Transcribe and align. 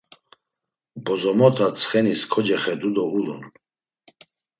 Bozomota 1.05 1.65
ntsxenis 1.71 2.21
kocexedu 2.31 2.89
do 2.95 3.03
ulun. 3.17 3.43